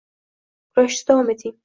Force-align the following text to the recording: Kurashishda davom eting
Kurashishda 0.75 1.11
davom 1.13 1.33
eting 1.35 1.57